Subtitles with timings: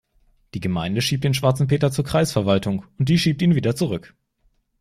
[0.55, 4.15] Die Gemeinde schiebt den schwarzen Peter zur Kreisverwaltung und die schiebt ihn wieder zurück.